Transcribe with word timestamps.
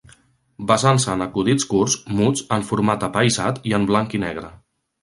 Basant-se 0.71 1.11
en 1.17 1.21
acudits 1.27 1.67
curts, 1.75 1.99
muts, 2.21 2.45
en 2.59 2.67
format 2.73 3.07
apaïsat 3.11 3.63
i 3.73 3.79
en 3.81 3.89
blanc 3.95 4.19
i 4.21 4.25
negre. 4.27 4.53